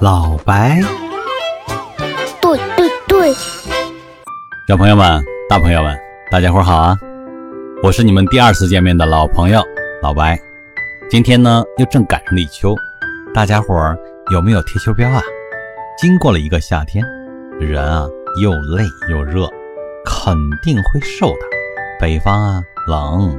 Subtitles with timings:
[0.00, 0.80] 老白，
[2.40, 3.32] 对对对，
[4.66, 5.96] 小朋友们、大朋友们，
[6.30, 6.96] 大家伙好啊！
[7.82, 9.62] 我是你们第二次见面的老朋友
[10.02, 10.36] 老白。
[11.08, 12.74] 今天呢，又正赶上立秋，
[13.32, 13.96] 大家伙儿
[14.32, 15.22] 有没有贴秋膘啊？
[15.96, 17.04] 经过了一个夏天，
[17.60, 18.08] 人啊
[18.42, 19.48] 又累又热，
[20.04, 21.46] 肯定会瘦的。
[22.00, 23.38] 北方啊冷，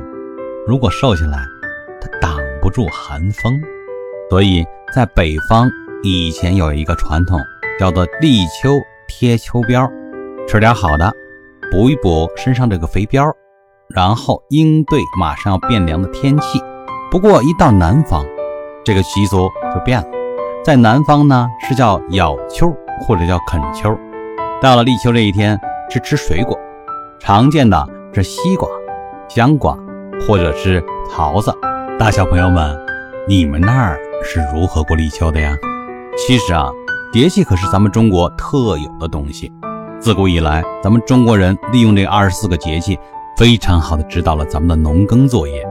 [0.65, 1.45] 如果瘦下来，
[1.99, 3.61] 它挡不住寒风，
[4.29, 5.69] 所以在北方。
[6.07, 7.41] 以前有一个传统，
[7.79, 9.89] 叫做立秋贴秋膘，
[10.47, 11.11] 吃点好的，
[11.71, 13.33] 补一补身上这个肥膘，
[13.89, 16.61] 然后应对马上要变凉的天气。
[17.09, 18.23] 不过一到南方，
[18.83, 20.07] 这个习俗就变了，
[20.63, 23.97] 在南方呢是叫咬秋或者叫啃秋。
[24.61, 26.55] 到了立秋这一天，是吃水果，
[27.19, 27.83] 常见的
[28.13, 28.69] 是西瓜、
[29.27, 29.75] 香瓜
[30.27, 31.51] 或者是桃子。
[31.97, 32.77] 大小朋友们，
[33.27, 35.57] 你们那儿是如何过立秋的呀？
[36.17, 36.69] 其实啊，
[37.11, 39.51] 节气可是咱们中国特有的东西。
[39.99, 42.97] 自古以来，咱们中国人利用这二十四个节气，
[43.37, 45.61] 非常好的指导了咱们的农耕作业，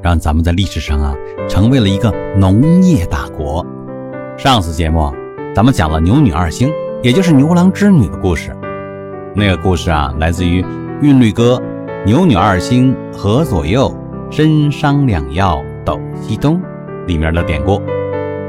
[0.00, 1.12] 让咱们在历史上啊，
[1.48, 3.66] 成为了一个农业大国。
[4.38, 5.12] 上次节目，
[5.56, 8.56] 咱们讲了牛女二星，也就是牛郎织女的故事。
[9.34, 10.62] 那个故事啊，来自于
[11.00, 11.56] 《韵律歌》
[12.06, 13.92] ：“牛女二星河左右，
[14.30, 16.60] 参商两曜斗西东”
[17.08, 17.82] 里面的典故。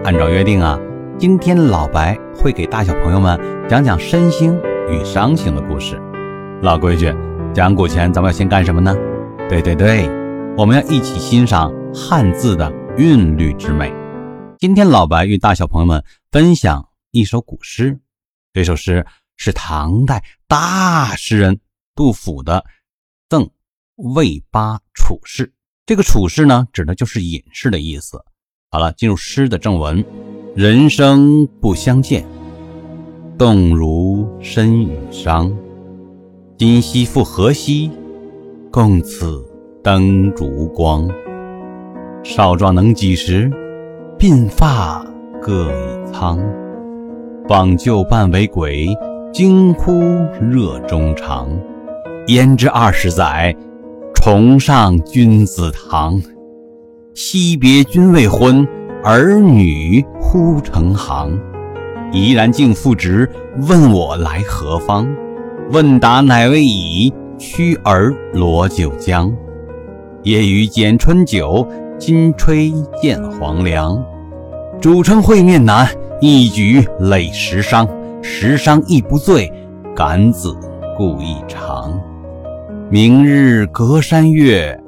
[0.04, 0.80] 按照约定啊。
[1.22, 5.96] 今天老白会给大小朋友们讲讲申星与商星的故事。
[6.64, 7.14] 老规矩，
[7.54, 8.92] 讲古前咱们要先干什么呢？
[9.48, 10.10] 对对对，
[10.58, 13.94] 我们要一起欣赏汉字的韵律之美。
[14.58, 18.00] 今天老白与大小朋友们分享一首古诗，
[18.52, 19.06] 这首诗
[19.38, 21.60] 是唐代大诗人
[21.94, 22.62] 杜甫的
[23.30, 23.48] 《赠
[24.16, 25.46] 魏八处士》。
[25.86, 28.20] 这个处士呢，指的就是隐士的意思。
[28.72, 30.04] 好了，进入诗的正文。
[30.54, 32.26] 人生不相见，
[33.38, 35.50] 动如参与商。
[36.58, 37.90] 今夕复何夕，
[38.70, 39.42] 共此
[39.82, 41.10] 灯烛光。
[42.22, 43.50] 少壮能几时？
[44.20, 45.02] 鬓发
[45.42, 46.38] 各已苍。
[47.48, 48.94] 访旧伴为鬼，
[49.32, 50.02] 惊呼
[50.52, 51.48] 热衷肠。
[52.28, 53.56] 焉知二十载，
[54.14, 56.22] 重上君子堂。
[57.14, 58.68] 惜别君未婚。
[59.04, 61.38] 儿女忽成行，
[62.14, 63.30] 怡然敬父职，
[63.68, 65.06] 问我来何方？
[65.72, 69.30] 问答乃未已，屈而罗九江。
[70.24, 71.68] 夜雨剪春酒，
[72.00, 72.72] 金吹
[73.02, 74.02] 见黄粱。
[74.80, 75.86] 主称会面难，
[76.22, 77.86] 一举累十觞。
[78.22, 79.52] 十觞亦不醉，
[79.94, 80.56] 感子
[80.98, 82.02] 故意长。
[82.90, 84.80] 明日隔山岳，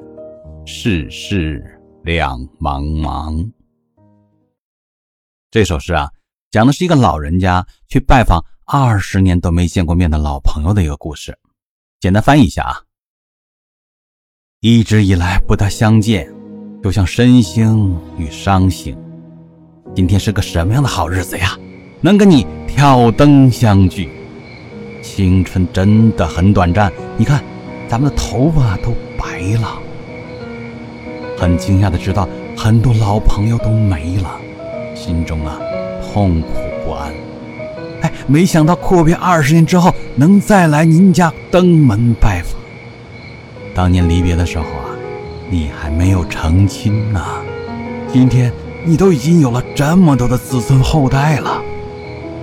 [0.63, 1.61] 世事
[2.03, 3.45] 两茫茫。
[5.53, 6.09] 这首诗啊，
[6.49, 11.37] 讲的是一个老人家去拜访二十年都没见过面的老朋友的一个故事。
[11.99, 12.81] 简单翻译一下啊，
[14.61, 16.27] 一直以来不得相见，
[16.81, 18.97] 就像申星与商星。
[19.95, 21.55] 今天是个什么样的好日子呀？
[22.01, 24.09] 能跟你挑灯相聚。
[25.03, 27.43] 青春真的很短暂，你看
[27.87, 29.79] 咱们的头发都白了。
[31.37, 32.27] 很惊讶的知道，
[32.57, 34.39] 很多老朋友都没了。
[35.03, 35.59] 心中啊，
[36.01, 36.47] 痛苦
[36.85, 37.11] 不安。
[38.03, 42.57] 哎，没想到阔别二十年之后，能再来您家登门拜访。
[43.75, 44.95] 当年离别的时候啊，
[45.49, 47.21] 你还没有成亲呢。
[48.07, 48.49] 今天
[48.85, 51.61] 你都已经有了这么多的子孙后代了，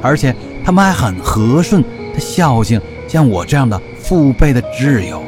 [0.03, 1.83] 而且他们还很和顺，
[2.13, 2.79] 的孝敬
[3.09, 5.23] 像我这样的父辈的挚友，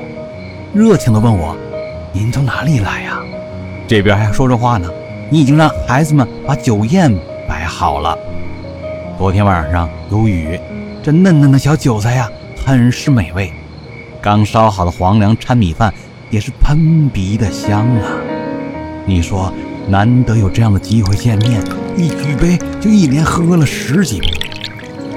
[0.74, 1.56] 热情的问我
[2.12, 3.18] ：“您从哪里来呀？”
[3.88, 4.86] 这边还说着话呢。
[5.32, 7.10] 你已经让孩子们把酒宴
[7.48, 8.14] 摆好了。
[9.16, 10.60] 昨天晚上有雨，
[11.02, 12.28] 这嫩嫩的小韭菜呀，
[12.66, 13.50] 很是美味。
[14.20, 15.90] 刚烧好的黄粱掺米饭
[16.28, 18.12] 也是喷鼻的香啊。
[19.06, 19.50] 你说
[19.88, 21.62] 难得有这样的机会见面，
[21.96, 24.26] 一举杯就一连喝了十几杯，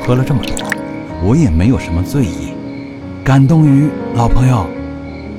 [0.02, 0.56] 喝了这么多，
[1.26, 2.54] 我也没有什么醉意。
[3.22, 4.66] 感动于老朋友，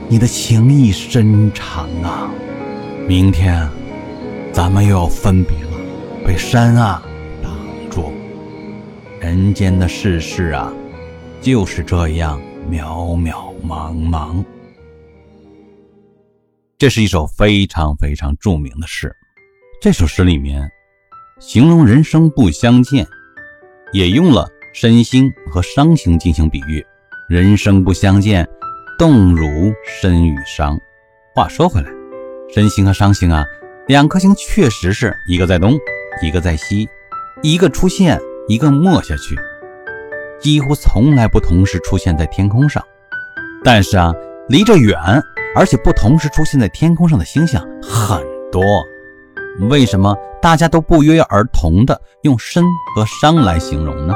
[0.06, 2.28] 你的情谊深长啊。
[3.08, 3.66] 明天。
[4.56, 5.76] 咱们又要分别了，
[6.24, 7.02] 被山啊
[7.42, 7.52] 挡
[7.90, 8.10] 住。
[9.20, 10.72] 人间的世事啊，
[11.42, 14.42] 就是这样渺渺茫茫。
[16.78, 19.14] 这是一首非常非常著名的诗。
[19.78, 20.66] 这首诗里面
[21.38, 23.06] 形容人生不相见，
[23.92, 26.82] 也用了身心和伤情进行比喻。
[27.28, 28.48] 人生不相见，
[28.98, 29.46] 动如
[30.00, 30.78] 参与商。
[31.34, 31.90] 话说回来，
[32.54, 33.44] 身心和伤心啊。
[33.86, 35.78] 两颗星确实是一个在东，
[36.20, 36.88] 一个在西，
[37.40, 39.36] 一个出现，一个没下去，
[40.40, 42.82] 几乎从来不同时出现在天空上。
[43.62, 44.12] 但是啊，
[44.48, 44.98] 离着远，
[45.54, 48.60] 而且不同时出现在天空上的星星很多。
[49.70, 54.14] 为什么大家都不约而同的用申和商来形容呢？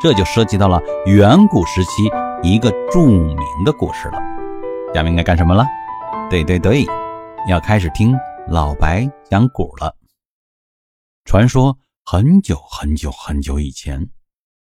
[0.00, 2.08] 这就涉及到了远古时期
[2.44, 4.18] 一个著名的故事了。
[4.94, 5.66] 下面该干什么了？
[6.30, 6.86] 对对对，
[7.48, 8.16] 要开始听
[8.48, 9.96] 老白讲古了。
[11.24, 14.10] 传说很久很久很久以前，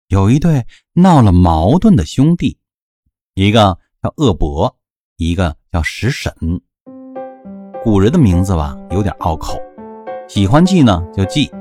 [0.07, 2.57] 有一对闹了矛盾的兄弟，
[3.35, 4.77] 一个叫恶伯，
[5.17, 6.33] 一个叫食神。
[7.83, 9.55] 古人的名字吧，有点拗口，
[10.27, 11.51] 喜欢记呢就记，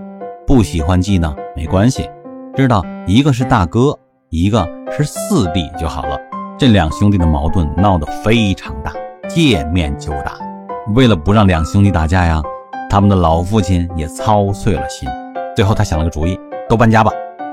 [0.47, 2.09] 不喜欢记呢没关系，
[2.57, 3.97] 知道一个是大哥，
[4.31, 6.19] 一个是四弟就好了。
[6.59, 8.93] 这两兄弟的矛盾闹得非常大，
[9.29, 10.48] 见面就打。
[10.95, 12.43] 为了不让两兄弟打架呀，
[12.89, 15.09] 他们的老父亲也操碎了心。
[15.55, 16.39] 最后他想了个主意，
[16.69, 17.11] 都搬家吧，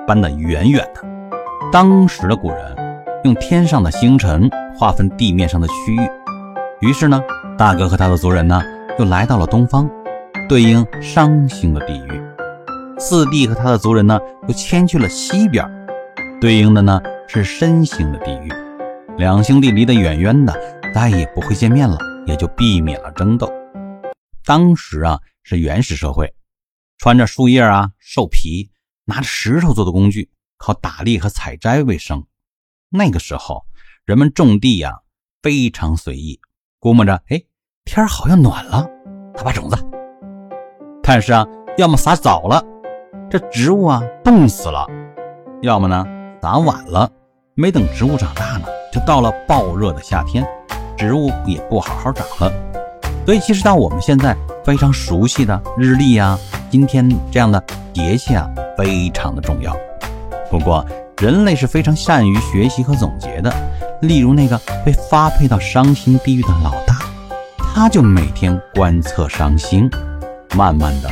[0.07, 1.01] 搬得远远的。
[1.71, 2.75] 当时的古人
[3.23, 6.09] 用天上的星辰划分地面上的区域，
[6.81, 7.21] 于是呢。
[7.57, 8.61] 大哥和他的族人呢，
[8.99, 9.89] 又来到了东方，
[10.49, 12.21] 对应商星的地域；
[12.99, 15.65] 四弟和他的族人呢，又迁去了西边，
[16.41, 18.51] 对应的呢是申星的地域。
[19.15, 20.53] 两兄弟离得远远的，
[20.93, 23.51] 再也不会见面了，也就避免了争斗。
[24.43, 26.33] 当时啊是原始社会，
[26.97, 28.71] 穿着树叶啊、兽皮，
[29.05, 32.25] 拿着石头做的工具，靠打猎和采摘为生。
[32.89, 33.65] 那个时候，
[34.05, 35.01] 人们种地呀
[35.41, 36.39] 非常随意。
[36.79, 37.41] 估摸着，哎，
[37.83, 38.87] 天好像暖了，
[39.33, 39.75] 他把种子。
[41.01, 41.45] 但是啊，
[41.77, 42.63] 要么撒早了，
[43.29, 44.87] 这植物啊冻死了；
[45.61, 46.05] 要么呢，
[46.41, 47.11] 撒晚了，
[47.55, 50.45] 没等植物长大呢，就到了暴热的夏天，
[50.97, 52.51] 植物也不好好长了。
[53.25, 56.37] 所以，其实到我们现在非常熟悉的日历呀、
[56.69, 57.63] 今天这样的
[57.93, 58.47] 节气啊，
[58.77, 59.75] 非常的重要。
[60.49, 60.85] 不过，
[61.19, 63.51] 人类是非常善于学习和总结的。
[64.01, 66.99] 例如那个被发配到伤心地狱的老大，
[67.57, 69.89] 他就每天观测伤心，
[70.55, 71.09] 慢慢的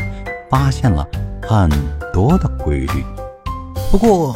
[0.49, 1.07] 发现了
[1.41, 1.69] 很
[2.13, 3.03] 多的规律。
[3.89, 4.35] 不过，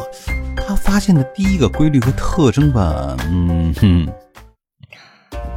[0.66, 4.08] 他发现的第一个规律和特征吧，嗯哼，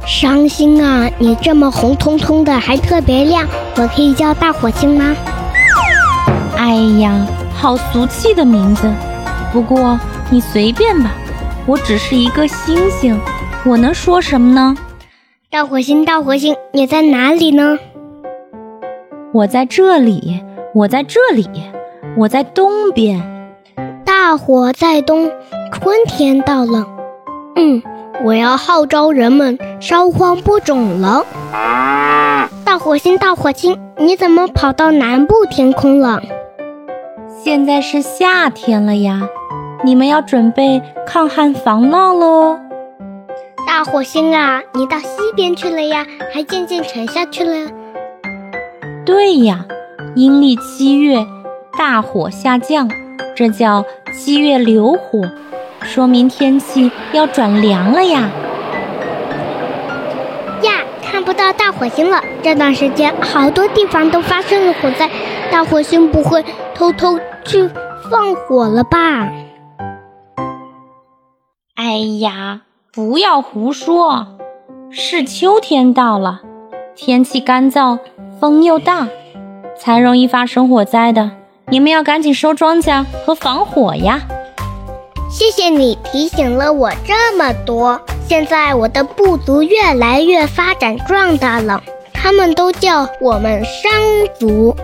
[0.06, 3.46] 伤心啊，你这么红彤彤的，还特别亮，
[3.76, 5.16] 我可以叫大火星吗？
[6.56, 8.90] 哎呀，好俗气的名字，
[9.52, 9.98] 不过
[10.30, 11.12] 你随便吧。
[11.66, 13.18] 我只是一个星星，
[13.64, 14.76] 我能说什么呢？
[15.50, 17.78] 大火星，大火星，你在哪里呢？
[19.32, 20.42] 我在这里，
[20.74, 21.48] 我在这里，
[22.16, 23.22] 我在东边。
[24.04, 25.30] 大火在东，
[25.72, 26.86] 春天到了。
[27.56, 27.82] 嗯，
[28.24, 31.26] 我要号召人们烧荒播种了。
[32.64, 36.22] 大火星，大火星，你怎么跑到南部天空了？
[37.42, 39.22] 现在是夏天了呀。
[39.84, 42.60] 你们要准备抗旱防涝喽！
[43.66, 47.68] 大火星啊，你到西边去了呀，还渐渐沉下去了。
[49.04, 49.64] 对呀，
[50.14, 51.26] 阴历七月
[51.76, 52.88] 大火下降，
[53.34, 53.84] 这叫
[54.14, 55.22] 七月流火，
[55.84, 58.30] 说明天气要转凉了呀。
[60.62, 62.22] 呀，看不到大火星了。
[62.42, 65.10] 这段时间好多地方都发生了火灾，
[65.50, 66.44] 大火星不会
[66.74, 67.68] 偷偷去
[68.10, 69.28] 放火了吧？
[71.74, 72.62] 哎呀，
[72.92, 74.26] 不要胡说！
[74.90, 76.42] 是秋天到了，
[76.94, 77.98] 天气干燥，
[78.38, 79.08] 风又大，
[79.76, 81.32] 才容易发生火灾的。
[81.68, 84.20] 你们要赶紧收庄稼和防火呀！
[85.32, 87.98] 谢谢你提醒了我这么多。
[88.28, 93.90] 现在我的部族越来越发展壮大了，他们都叫我们商
[94.38, 94.76] 族。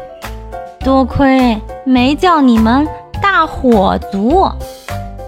[0.81, 2.89] 多亏没叫你们
[3.21, 4.51] 大火族。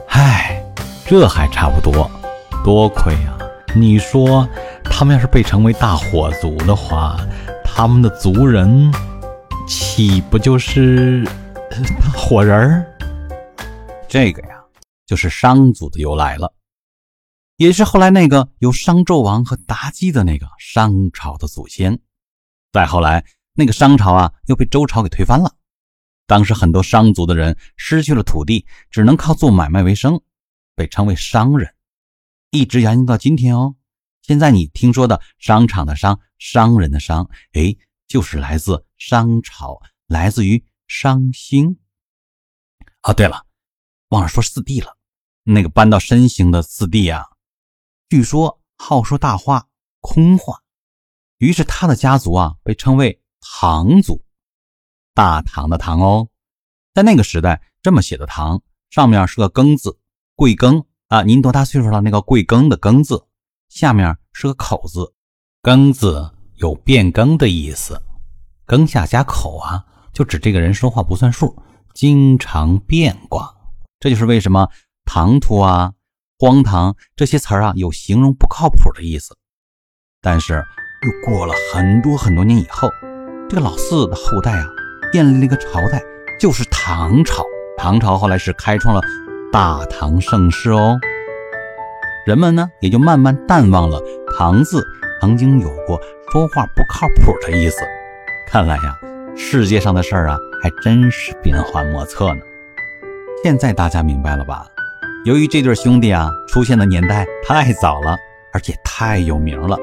[0.09, 0.59] 唉
[1.07, 2.11] 这还差不多，
[2.65, 3.37] 多亏啊！
[3.77, 4.49] 你说
[4.83, 7.19] 他们要是被称为大火族的话，
[7.62, 8.91] 他们的族人
[9.69, 11.23] 岂不就是
[12.17, 12.85] 火人儿？
[14.09, 14.50] 这个呀，
[15.11, 16.55] 就是商族的由来了，
[17.57, 22.00] 也是后来那个有商纣王和妲己的那个商朝的祖先。
[22.71, 25.57] 再后来，那个商朝啊，又被周朝给推翻了。
[26.29, 30.23] 当时很多商族的人失去了土地，只能靠做买卖为生。
[30.76, 31.75] 被称为商人，
[32.52, 33.75] 一直沿用到今天哦。
[34.23, 37.76] 现在你听说的商场的商，商人的商，哎，
[38.07, 41.81] 就是来自商朝，来自于商星。
[43.02, 43.45] 哦，对了，
[44.11, 44.99] 忘了说四弟了。
[45.52, 47.25] 那个搬到申星的四弟啊，
[48.09, 49.66] 据说好说大话、
[50.00, 50.62] 空话，
[51.38, 54.23] 于是他的家族啊被称为唐族，
[55.12, 56.28] 大唐的唐哦。
[56.95, 59.99] 在那个时代，这么写的唐，上面是个庚字，
[60.37, 62.00] 贵庚啊，您多大岁数了？
[62.00, 63.26] 那个贵庚的庚字，
[63.69, 65.12] 下面是个口字，
[65.62, 68.00] 庚字有变更的意思，
[68.66, 71.57] 庚下加口啊，就指这个人说话不算数，
[71.92, 73.52] 经常变卦。
[73.99, 74.69] 这就是为什么
[75.12, 75.95] 唐突啊、
[76.38, 79.37] 荒唐这些词儿啊，有形容不靠谱的意思。
[80.23, 80.55] 但是
[81.02, 82.88] 又过了很多很多年以后，
[83.49, 84.69] 这个老四的后代啊，
[85.12, 86.00] 建立了一个朝代。
[86.38, 87.43] 就是唐朝，
[87.76, 89.00] 唐朝后来是开创了
[89.50, 90.97] 大唐盛世哦。
[92.25, 94.00] 人们呢也就慢慢淡忘了
[94.38, 94.87] “唐”字
[95.21, 96.00] 曾经有过
[96.31, 97.81] 说话不靠谱的意思。
[98.47, 98.97] 看来呀，
[99.37, 102.43] 世界上的事儿啊还真是变幻莫测呢。
[103.43, 104.69] 现在大家明白了吧？
[105.25, 108.17] 由于这对兄弟啊出现的年代太早了，
[108.55, 109.77] 而且太有名了，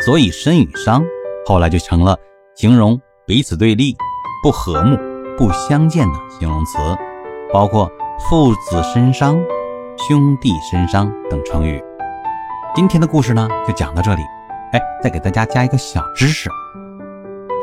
[0.00, 1.02] 所以申与商
[1.46, 2.14] 后来就成了
[2.54, 3.96] 形容彼此对立、
[4.42, 4.98] 不和睦。
[5.38, 6.78] 不相见的形容词，
[7.50, 7.90] 包括
[8.28, 9.42] 父子身伤、
[9.96, 11.82] 兄弟身伤等成语。
[12.74, 14.20] 今天的故事呢，就讲到这里。
[14.72, 16.50] 哎，再给大家加一个小知识：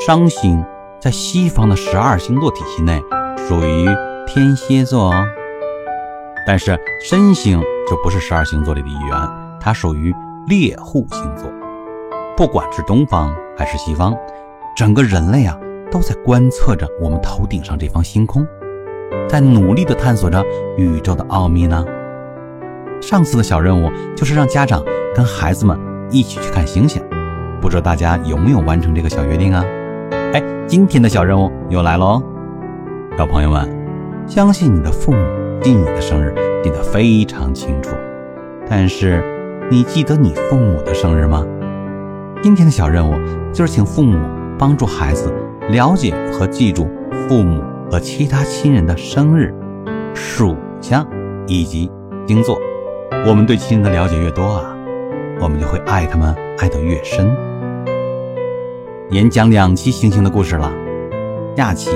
[0.04, 0.66] 伤星
[1.00, 3.00] 在西方的十二星座体系内
[3.48, 3.88] 属于
[4.26, 5.26] 天蝎座哦，
[6.50, 9.16] 但是申星就不是十二星座里的一员，
[9.62, 10.12] 它属于
[10.48, 11.48] 猎户星座。
[12.36, 14.18] 不管是东方还是西方，
[14.76, 15.56] 整个人类啊。
[15.92, 18.44] 都在观测着我们头顶上这方星空，
[19.28, 20.44] 在努力地探索着
[20.76, 21.86] 宇宙的奥秘呢。
[23.00, 25.80] 上次的小任务就是让家长跟孩子们
[26.10, 27.00] 一起去看星星，
[27.62, 29.64] 不知道大家有没有完成这个小约定啊？
[30.34, 32.20] 哎，今天的小任务又来喽，
[33.20, 33.70] 小朋友们，
[34.28, 35.20] 相信你的父母
[35.62, 37.96] 记你的生日记得非常清楚，
[38.70, 39.24] 但是
[39.70, 41.46] 你记得你父母的生日吗？
[42.42, 43.14] 今天的小任务
[43.54, 44.18] 就是请父母
[44.58, 45.34] 帮助孩子。
[45.70, 46.88] 了解和记住
[47.28, 47.62] 父母
[47.92, 49.54] 和其他亲人的生日、
[50.16, 51.06] 属相
[51.46, 51.92] 以及
[52.26, 52.58] 星座。
[53.28, 54.76] 我们对亲人的了解越多啊，
[55.40, 57.30] 我们就会爱他们爱得越深。
[59.12, 60.74] 演讲两期星星的故事了，
[61.56, 61.92] 下期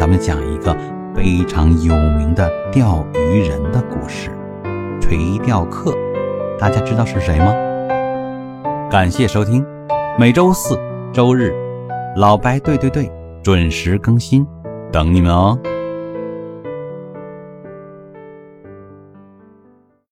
[0.00, 0.76] 咱们讲一个
[1.14, 4.30] 非常有名的钓鱼人的故事——
[5.00, 5.94] 垂钓客。
[6.58, 7.54] 大家知道是谁吗？
[8.90, 9.64] 感谢收听，
[10.18, 10.78] 每周四、
[11.12, 11.54] 周日。
[12.16, 13.10] 老白，对对对，
[13.42, 14.46] 准时更新，
[14.90, 15.58] 等你们哦。